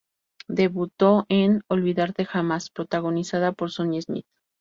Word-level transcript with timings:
Debutó 0.47 1.27
en 1.29 1.61
"Olvidarte 1.67 2.25
jamás", 2.25 2.71
protagonizada 2.71 3.51
por 3.51 3.69
Sonya 3.69 4.01
Smith. 4.01 4.25